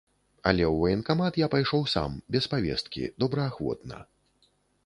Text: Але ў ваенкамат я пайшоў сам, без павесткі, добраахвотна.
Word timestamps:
Але 0.51 0.63
ў 0.67 0.85
ваенкамат 0.85 1.37
я 1.41 1.49
пайшоў 1.55 1.85
сам, 1.93 2.17
без 2.37 2.49
павесткі, 2.55 3.03
добраахвотна. 3.25 4.05